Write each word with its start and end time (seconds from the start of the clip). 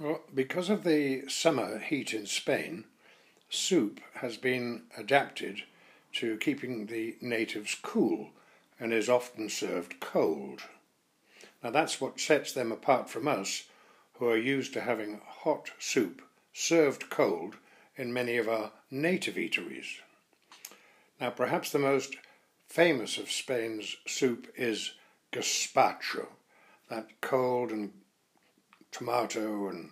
Well, 0.00 0.22
because 0.34 0.70
of 0.70 0.82
the 0.82 1.28
summer 1.28 1.78
heat 1.78 2.12
in 2.12 2.26
Spain, 2.26 2.84
soup 3.48 4.00
has 4.14 4.36
been 4.36 4.82
adapted 4.96 5.62
to 6.14 6.36
keeping 6.38 6.86
the 6.86 7.16
natives 7.20 7.76
cool 7.80 8.30
and 8.80 8.92
is 8.92 9.08
often 9.08 9.48
served 9.48 10.00
cold. 10.00 10.62
Now 11.62 11.70
that's 11.70 12.00
what 12.00 12.18
sets 12.18 12.52
them 12.52 12.72
apart 12.72 13.08
from 13.08 13.28
us, 13.28 13.64
who 14.14 14.28
are 14.28 14.36
used 14.36 14.72
to 14.72 14.80
having 14.80 15.20
hot 15.24 15.70
soup 15.78 16.22
served 16.52 17.08
cold 17.08 17.56
in 17.96 18.12
many 18.12 18.36
of 18.36 18.48
our 18.48 18.72
native 18.90 19.36
eateries. 19.36 19.98
Now, 21.20 21.30
perhaps 21.30 21.70
the 21.70 21.78
most 21.78 22.16
famous 22.68 23.16
of 23.18 23.30
Spain's 23.30 23.96
soup 24.06 24.52
is 24.56 24.94
gazpacho, 25.32 26.26
that 26.90 27.20
cold 27.20 27.70
and 27.70 27.92
tomato 28.94 29.68
and 29.68 29.90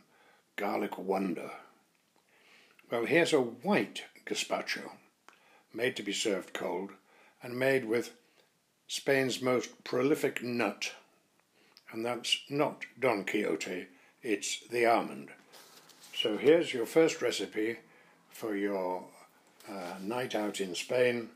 garlic 0.54 0.96
wonder. 0.96 1.50
Well, 2.88 3.04
here's 3.04 3.32
a 3.32 3.40
white 3.40 4.04
gazpacho, 4.24 4.93
made 5.74 5.96
to 5.96 6.04
be 6.04 6.12
served 6.12 6.52
cold 6.52 6.90
and 7.43 7.58
made 7.58 7.84
with 7.84 8.12
Spain's 8.86 9.43
most 9.43 9.82
prolific 9.82 10.44
nut, 10.44 10.93
and 11.90 12.07
that's 12.07 12.43
not 12.48 12.84
Don 13.00 13.24
Quixote, 13.24 13.86
it's 14.22 14.60
the 14.68 14.86
almond. 14.86 15.30
So 16.14 16.36
here's 16.36 16.72
your 16.72 16.86
first 16.86 17.21
recipe 17.21 17.79
for 18.30 18.54
your 18.54 19.02
uh, 19.68 19.94
night 20.00 20.36
out 20.36 20.60
in 20.60 20.76
Spain 20.76 21.30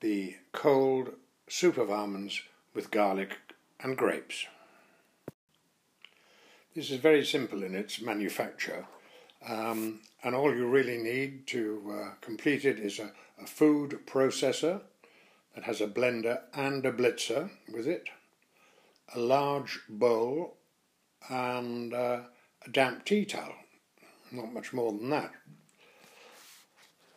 the 0.00 0.36
cold 0.52 1.12
soup 1.48 1.78
of 1.78 1.90
almonds 1.90 2.42
with 2.74 2.90
garlic 2.90 3.38
and 3.82 3.96
grapes. 3.96 4.46
This 6.72 6.92
is 6.92 7.00
very 7.00 7.24
simple 7.24 7.64
in 7.64 7.74
its 7.74 8.00
manufacture, 8.00 8.86
um, 9.44 10.02
and 10.22 10.36
all 10.36 10.54
you 10.54 10.68
really 10.68 10.98
need 10.98 11.48
to 11.48 11.82
uh, 11.92 12.14
complete 12.20 12.64
it 12.64 12.78
is 12.78 13.00
a, 13.00 13.10
a, 13.42 13.46
food 13.46 13.98
processor 14.06 14.80
that 15.56 15.64
has 15.64 15.80
a 15.80 15.88
blender 15.88 16.42
and 16.54 16.86
a 16.86 16.92
blitzer 16.92 17.50
with 17.72 17.88
it, 17.88 18.08
a 19.16 19.18
large 19.18 19.80
bowl, 19.88 20.58
and 21.28 21.92
uh, 21.92 22.20
a 22.64 22.70
damp 22.70 23.04
tea 23.04 23.24
towel. 23.24 23.54
Not 24.30 24.52
much 24.52 24.72
more 24.72 24.92
than 24.92 25.10
that. 25.10 25.32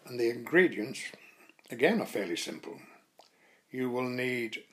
And 0.07 0.19
the 0.19 0.31
ingredients, 0.31 1.01
again, 1.69 2.01
are 2.01 2.07
fairly 2.07 2.37
simple. 2.37 2.79
You 3.69 3.91
will 3.91 4.09
need 4.09 4.63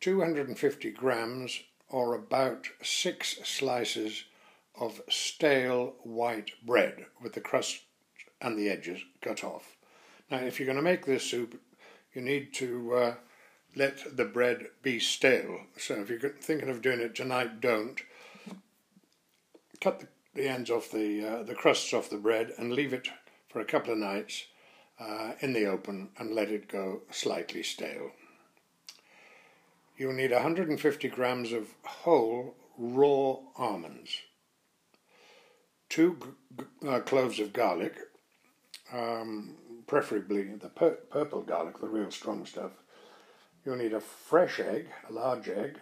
250 0.00 0.90
grams 0.90 1.60
or 1.90 2.14
about 2.14 2.68
six 2.82 3.38
slices 3.44 4.24
of 4.78 5.02
stale 5.08 5.94
white 6.02 6.52
bread 6.64 7.06
with 7.20 7.34
the 7.34 7.40
crust 7.40 7.82
and 8.40 8.58
the 8.58 8.70
edges 8.70 9.00
cut 9.20 9.44
off. 9.44 9.76
Now, 10.30 10.38
if 10.38 10.58
you're 10.58 10.66
going 10.66 10.76
to 10.76 10.82
make 10.82 11.04
this 11.04 11.24
soup, 11.24 11.60
you 12.14 12.22
need 12.22 12.54
to 12.54 12.94
uh, 12.94 13.14
let 13.76 14.16
the 14.16 14.24
bread 14.24 14.66
be 14.82 14.98
stale. 14.98 15.60
So 15.76 15.94
if 15.94 16.08
you're 16.08 16.34
thinking 16.40 16.70
of 16.70 16.82
doing 16.82 17.00
it 17.00 17.14
tonight, 17.14 17.60
don't. 17.60 18.00
Cut 19.80 20.00
the, 20.00 20.08
the 20.34 20.48
ends 20.48 20.70
off 20.70 20.90
the 20.90 21.26
uh, 21.26 21.42
the 21.42 21.54
crusts 21.54 21.92
off 21.92 22.10
the 22.10 22.16
bread 22.16 22.52
and 22.58 22.72
leave 22.72 22.92
it 22.92 23.08
for 23.48 23.60
a 23.60 23.64
couple 23.64 23.92
of 23.92 23.98
nights 23.98 24.44
uh, 25.00 25.32
in 25.40 25.52
the 25.52 25.66
open 25.66 26.10
and 26.18 26.34
let 26.34 26.50
it 26.50 26.68
go 26.68 27.00
slightly 27.10 27.62
stale. 27.62 28.10
You'll 30.00 30.14
need 30.14 30.30
150 30.30 31.08
grams 31.08 31.52
of 31.52 31.74
whole 31.84 32.54
raw 32.78 33.36
almonds, 33.54 34.22
two 35.90 36.16
uh, 36.88 37.00
cloves 37.00 37.38
of 37.38 37.52
garlic, 37.52 37.96
um, 38.94 39.56
preferably 39.86 40.54
the 40.54 40.70
pur 40.70 40.92
purple 41.10 41.42
garlic, 41.42 41.80
the 41.80 41.86
real 41.86 42.10
strong 42.10 42.46
stuff. 42.46 42.70
You'll 43.62 43.76
need 43.76 43.92
a 43.92 44.00
fresh 44.00 44.58
egg, 44.58 44.86
a 45.06 45.12
large 45.12 45.50
egg, 45.50 45.76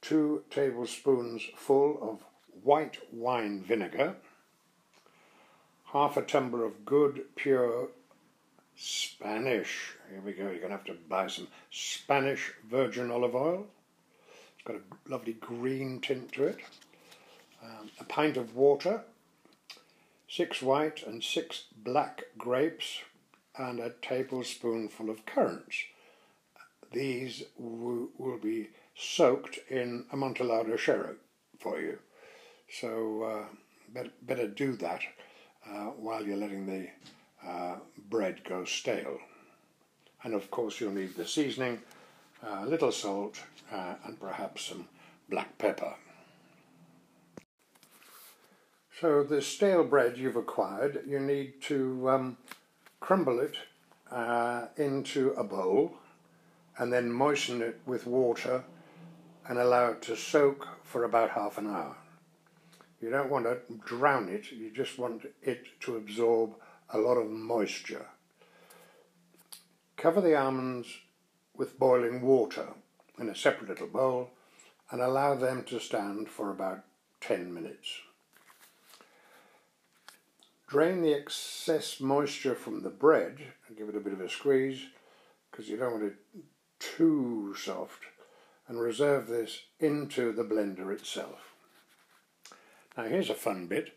two 0.00 0.44
tablespoons 0.48 1.42
full 1.56 1.98
of 2.00 2.22
white 2.62 2.98
wine 3.12 3.60
vinegar, 3.60 4.18
half 5.86 6.16
a 6.16 6.22
tumbler 6.22 6.64
of 6.64 6.84
good 6.84 7.24
pure 7.34 7.88
Spanish. 8.82 9.94
Here 10.10 10.22
we 10.24 10.32
go. 10.32 10.44
You're 10.44 10.54
going 10.54 10.70
to 10.70 10.76
have 10.76 10.84
to 10.84 10.96
buy 11.06 11.26
some 11.26 11.48
Spanish 11.70 12.50
virgin 12.70 13.10
olive 13.10 13.34
oil. 13.34 13.66
It's 14.54 14.64
got 14.64 14.76
a 14.76 15.10
lovely 15.10 15.34
green 15.34 16.00
tint 16.00 16.32
to 16.32 16.44
it. 16.44 16.60
Um, 17.62 17.90
a 18.00 18.04
pint 18.04 18.38
of 18.38 18.56
water, 18.56 19.02
six 20.26 20.62
white 20.62 21.02
and 21.06 21.22
six 21.22 21.64
black 21.76 22.22
grapes, 22.38 23.00
and 23.58 23.80
a 23.80 23.90
tablespoonful 24.00 25.10
of 25.10 25.26
currants. 25.26 25.76
These 26.90 27.42
will 27.58 28.38
be 28.38 28.70
soaked 28.96 29.58
in 29.68 30.06
Amontillado 30.10 30.76
sherry 30.76 31.16
for 31.58 31.78
you. 31.78 31.98
So 32.80 33.24
uh, 33.24 33.44
better, 33.92 34.10
better 34.22 34.48
do 34.48 34.72
that 34.76 35.02
uh, 35.68 35.90
while 35.98 36.24
you're 36.24 36.38
letting 36.38 36.66
the 36.66 36.88
uh, 37.46 37.76
bread 38.08 38.44
goes 38.44 38.70
stale. 38.70 39.18
And 40.22 40.34
of 40.34 40.50
course, 40.50 40.80
you'll 40.80 40.92
need 40.92 41.16
the 41.16 41.26
seasoning, 41.26 41.80
a 42.42 42.58
uh, 42.58 42.64
little 42.66 42.92
salt, 42.92 43.40
uh, 43.72 43.94
and 44.04 44.20
perhaps 44.20 44.64
some 44.64 44.86
black 45.28 45.56
pepper. 45.58 45.94
So, 49.00 49.22
the 49.22 49.40
stale 49.40 49.84
bread 49.84 50.18
you've 50.18 50.36
acquired, 50.36 51.04
you 51.06 51.20
need 51.20 51.62
to 51.62 52.10
um, 52.10 52.36
crumble 53.00 53.40
it 53.40 53.56
uh, 54.10 54.66
into 54.76 55.30
a 55.30 55.44
bowl 55.44 55.94
and 56.76 56.92
then 56.92 57.10
moisten 57.10 57.62
it 57.62 57.80
with 57.86 58.06
water 58.06 58.64
and 59.48 59.58
allow 59.58 59.88
it 59.88 60.02
to 60.02 60.16
soak 60.16 60.68
for 60.82 61.04
about 61.04 61.30
half 61.30 61.58
an 61.58 61.66
hour. 61.66 61.96
You 63.00 63.10
don't 63.10 63.30
want 63.30 63.46
to 63.46 63.58
drown 63.86 64.28
it, 64.28 64.52
you 64.52 64.70
just 64.70 64.98
want 64.98 65.26
it 65.42 65.64
to 65.80 65.96
absorb 65.96 66.54
a 66.92 66.98
lot 66.98 67.16
of 67.16 67.30
moisture. 67.30 68.06
Cover 69.96 70.20
the 70.20 70.34
almonds 70.34 70.88
with 71.56 71.78
boiling 71.78 72.22
water 72.22 72.68
in 73.18 73.28
a 73.28 73.36
separate 73.36 73.68
little 73.68 73.86
bowl 73.86 74.30
and 74.90 75.00
allow 75.00 75.34
them 75.34 75.62
to 75.64 75.78
stand 75.78 76.28
for 76.28 76.50
about 76.50 76.84
10 77.20 77.52
minutes. 77.52 78.00
Drain 80.68 81.02
the 81.02 81.12
excess 81.12 82.00
moisture 82.00 82.54
from 82.54 82.82
the 82.82 82.90
bread 82.90 83.38
and 83.68 83.76
give 83.76 83.88
it 83.88 83.96
a 83.96 84.00
bit 84.00 84.12
of 84.12 84.20
a 84.20 84.28
squeeze 84.28 84.86
because 85.50 85.68
you 85.68 85.76
don't 85.76 85.92
want 85.92 86.04
it 86.04 86.16
too 86.78 87.54
soft 87.58 88.04
and 88.68 88.80
reserve 88.80 89.26
this 89.26 89.64
into 89.80 90.32
the 90.32 90.44
blender 90.44 90.92
itself. 90.92 91.54
Now 92.96 93.04
here's 93.04 93.30
a 93.30 93.34
fun 93.34 93.66
bit. 93.66 93.96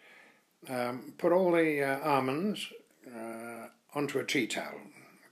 Um, 0.67 1.13
put 1.17 1.31
all 1.31 1.51
the 1.51 1.83
uh, 1.83 1.99
almonds 1.99 2.67
uh, 3.07 3.67
onto 3.93 4.19
a 4.19 4.25
tea 4.25 4.47
towel, 4.47 4.79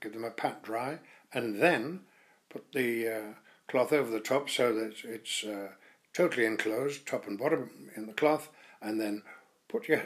give 0.00 0.12
them 0.12 0.24
a 0.24 0.30
pat 0.30 0.62
dry, 0.62 0.98
and 1.32 1.60
then 1.60 2.00
put 2.48 2.72
the 2.72 3.08
uh, 3.08 3.32
cloth 3.68 3.92
over 3.92 4.10
the 4.10 4.20
top 4.20 4.50
so 4.50 4.74
that 4.74 5.04
it's 5.04 5.44
uh, 5.44 5.68
totally 6.12 6.44
enclosed, 6.44 7.06
top 7.06 7.26
and 7.26 7.38
bottom 7.38 7.90
in 7.96 8.06
the 8.06 8.12
cloth, 8.12 8.48
and 8.80 9.00
then 9.00 9.22
put 9.68 9.88
your 9.88 10.02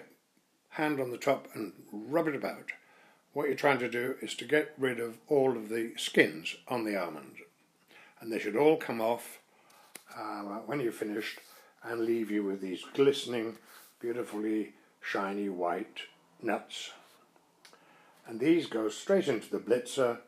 hand 0.71 1.01
on 1.01 1.11
the 1.11 1.19
top 1.19 1.49
and 1.55 1.73
rub 1.91 2.29
it 2.29 2.37
about. 2.37 2.73
What 3.33 3.49
you're 3.49 3.57
trying 3.57 3.81
to 3.81 3.91
do 3.91 4.17
is 4.23 4.35
to 4.37 4.45
get 4.45 4.73
rid 4.79 5.01
of 5.01 5.19
all 5.29 5.57
of 5.57 5.69
the 5.69 5.93
skins 5.97 6.57
on 6.69 6.85
the 6.85 6.97
almond, 6.97 7.37
and 8.21 8.33
they 8.33 8.39
should 8.39 8.57
all 8.57 8.77
come 8.77 9.01
off 9.01 9.41
uh, 10.17 10.43
when 10.67 10.81
you're 10.81 10.93
finished 10.93 11.41
and 11.83 12.01
leave 12.01 12.31
you 12.31 12.43
with 12.43 12.61
these 12.61 12.83
glistening, 12.95 13.57
beautifully 14.01 14.73
shiny 15.01 15.49
white 15.49 16.01
nuts 16.43 16.91
and 18.27 18.41
these 18.41 18.67
go 18.67 18.89
straight 18.89 19.29
into 19.29 19.51
the 19.51 19.59
blitzer 19.59 20.19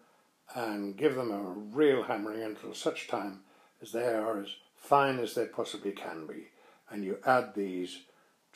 and 0.54 0.96
give 0.96 1.14
them 1.14 1.30
a 1.30 1.76
real 1.76 2.04
hammering 2.04 2.42
until 2.42 2.74
such 2.74 3.08
time 3.08 3.40
as 3.82 3.92
they 3.92 4.06
are 4.06 4.40
as 4.40 4.48
fine 4.76 5.18
as 5.18 5.34
they 5.34 5.46
possibly 5.46 5.92
can 5.92 6.26
be. 6.26 6.48
And 6.90 7.04
you 7.04 7.18
add 7.26 7.54
these 7.54 8.02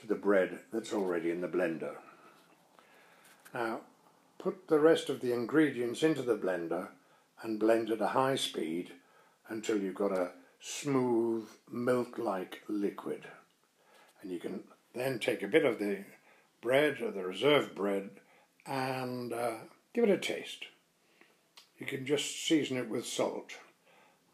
to 0.01 0.07
the 0.07 0.15
bread 0.15 0.61
that's 0.73 0.93
already 0.93 1.31
in 1.31 1.41
the 1.41 1.49
blender. 1.49 1.97
Now, 3.53 3.81
put 4.39 4.69
the 4.69 4.81
rest 4.81 5.11
of 5.11 5.21
the 5.21 5.33
ingredients 5.33 6.03
into 6.03 6.23
the 6.23 6.37
blender 6.37 6.89
and 7.43 7.61
blend 7.61 7.91
at 7.91 8.01
a 8.01 8.09
high 8.09 8.37
speed 8.37 8.93
until 9.49 9.81
you've 9.81 9.95
got 9.95 10.13
a 10.13 10.31
smooth 10.61 11.49
milk-like 11.71 12.63
liquid. 12.69 13.27
And 14.23 14.31
you 14.31 14.39
can 14.39 14.61
then 14.95 15.19
take 15.19 15.43
a 15.43 15.49
bit 15.49 15.65
of 15.65 15.79
the 15.79 16.05
bread 16.61 17.03
or 17.03 17.11
the 17.11 17.25
reserved 17.25 17.75
bread 17.75 18.11
and 18.67 19.33
uh, 19.33 19.53
give 19.95 20.05
it 20.05 20.11
a 20.11 20.19
taste. 20.19 20.67
You 21.79 21.87
can 21.87 22.07
just 22.07 22.47
season 22.47 22.77
it 22.77 22.89
with 22.89 23.07
salt. 23.07 23.53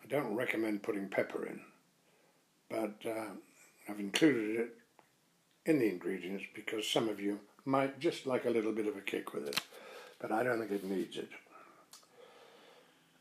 I 0.03 0.07
don't 0.07 0.35
recommend 0.35 0.83
putting 0.83 1.09
pepper 1.09 1.47
in, 1.47 1.61
but 2.69 2.97
uh, 3.07 3.33
I've 3.89 4.01
included 4.01 4.61
it 4.61 4.77
in 5.67 5.79
the 5.79 5.89
ingredients 5.89 6.45
because 6.55 6.89
some 6.89 7.09
of 7.09 7.21
you 7.21 7.41
might 7.65 8.01
just 8.01 8.27
like 8.27 8.45
a 8.45 8.51
little 8.51 8.73
bit 8.73 8.87
of 8.87 8.97
a 8.97 9.01
kick 9.01 9.35
with 9.35 9.47
it, 9.47 9.61
but 10.19 10.33
I 10.33 10.43
don't 10.43 10.59
think 10.59 10.73
it 10.73 10.85
needs 10.85 11.17
it. 11.17 11.29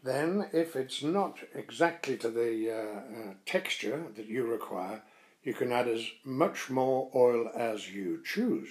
Then, 0.03 0.49
if 0.53 0.75
it's 0.75 1.03
not 1.03 1.39
exactly 1.53 2.17
to 2.17 2.29
the 2.29 2.71
uh, 2.71 3.29
uh, 3.29 3.33
texture 3.45 4.03
that 4.15 4.27
you 4.27 4.45
require, 4.45 5.01
you 5.43 5.53
can 5.53 5.71
add 5.71 5.87
as 5.87 6.05
much 6.23 6.69
more 6.69 7.09
oil 7.15 7.51
as 7.55 7.91
you 7.91 8.21
choose. 8.23 8.69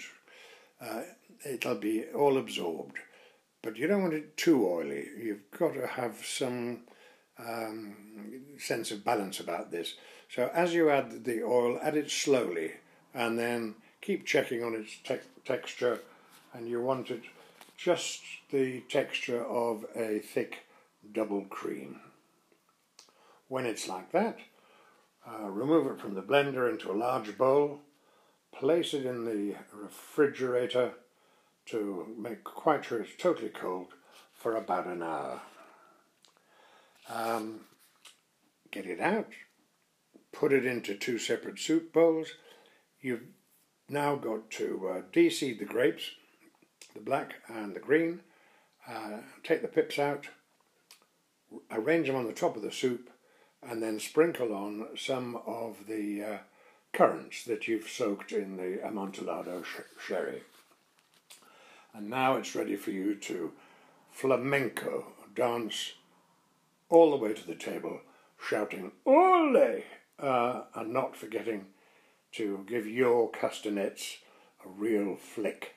Uh, 0.81 1.03
it'll 1.45 1.77
be 1.77 2.05
all 2.15 2.37
absorbed, 2.37 2.99
but 3.63 3.77
you 3.77 3.87
don't 3.87 4.03
want 4.03 4.15
it 4.15 4.37
too 4.37 4.67
oily. 4.67 5.07
You've 5.19 5.51
got 5.51 5.75
to 5.75 5.87
have 5.87 6.25
some 6.25 6.81
um, 7.39 7.97
sense 8.59 8.91
of 8.91 9.05
balance 9.05 9.41
about 9.41 9.71
this. 9.71 9.95
So 10.29 10.51
as 10.53 10.75
you 10.75 10.91
add 10.91 11.25
the 11.25 11.43
oil, 11.43 11.79
add 11.83 11.97
it 11.97 12.11
slowly, 12.11 12.73
and 13.15 13.39
then 13.39 13.77
keep 14.01 14.27
checking 14.27 14.63
on 14.63 14.75
its 14.75 14.97
te 15.03 15.17
texture, 15.45 16.01
and 16.53 16.69
you 16.69 16.83
want 16.83 17.11
it 17.11 17.23
just 17.77 18.23
the 18.51 18.81
texture 18.89 19.45
of 19.45 19.85
a 19.95 20.19
thick 20.19 20.67
double 21.13 21.45
cream. 21.45 22.01
When 23.49 23.67
it's 23.67 23.89
like 23.89 24.11
that, 24.13 24.39
uh, 25.27 25.49
remove 25.49 25.87
it 25.87 26.01
from 26.01 26.15
the 26.15 26.23
blender 26.23 26.71
into 26.71 26.91
a 26.91 26.95
large 26.95 27.37
bowl, 27.39 27.81
place 28.59 28.95
it 28.95 29.05
in 29.05 29.25
the 29.25 29.55
refrigerator 29.73 30.93
to 31.67 32.15
make 32.17 32.45
quite 32.45 32.85
sure 32.85 33.01
it's 33.01 33.17
totally 33.19 33.49
cold 33.49 33.89
for 34.33 34.57
about 34.57 34.87
an 34.87 35.03
hour. 35.03 35.41
Um, 37.09 37.61
get 38.71 38.87
it 38.87 39.01
out, 39.01 39.29
put 40.33 40.53
it 40.53 40.65
into 40.65 40.95
two 40.95 41.19
separate 41.19 41.59
soup 41.59 41.93
bowls. 41.93 42.29
You've 43.01 43.25
now 43.89 44.17
got 44.17 44.51
to 44.53 44.89
uh, 44.89 45.03
deseed 45.13 45.59
the 45.59 45.65
grapes, 45.65 46.13
the 46.95 47.01
black 47.01 47.35
and 47.49 47.75
the 47.75 47.81
green, 47.81 48.21
uh, 48.89 49.19
take 49.43 49.63
the 49.63 49.69
pips 49.69 49.99
out, 49.99 50.29
arrange 51.71 52.07
them 52.07 52.17
on 52.17 52.27
the 52.27 52.33
top 52.33 52.57
of 52.57 52.63
the 52.63 52.73
soup, 52.73 53.11
and 53.63 53.83
then 53.83 54.01
sprinkle 54.01 54.55
on 54.55 54.89
some 54.97 55.37
of 55.47 55.87
the 55.89 56.23
uh, 56.23 56.39
currants 56.97 57.45
that 57.45 57.69
you've 57.69 57.91
soaked 57.91 58.33
in 58.33 58.57
the 58.57 58.83
Amontillado 58.83 59.63
sh 59.63 59.81
sherry. 60.01 60.43
And 61.93 62.09
now 62.09 62.37
it's 62.37 62.57
ready 62.57 62.75
for 62.75 62.91
you 62.91 63.15
to 63.17 63.53
flamenco 64.11 65.13
dance 65.35 65.93
all 66.89 67.11
the 67.11 67.19
way 67.19 67.35
to 67.35 67.47
the 67.47 67.55
table, 67.55 68.01
shouting 68.41 68.93
"Ole!" 69.05 69.83
Uh, 70.19 70.63
and 70.75 70.91
not 70.91 71.15
forgetting 71.15 71.67
to 72.33 72.65
give 72.67 72.87
your 72.87 73.31
castanets 73.31 74.17
a 74.65 74.69
real 74.69 75.17
flick. 75.17 75.76